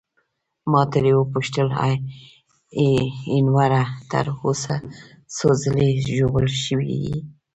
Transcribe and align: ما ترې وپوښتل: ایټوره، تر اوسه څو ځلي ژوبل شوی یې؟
ما 0.71 0.81
ترې 0.91 1.13
وپوښتل: 1.15 1.67
ایټوره، 2.79 3.83
تر 4.11 4.25
اوسه 4.41 4.75
څو 5.35 5.47
ځلي 5.63 5.89
ژوبل 6.13 6.45
شوی 6.63 6.91
یې؟ 7.05 7.17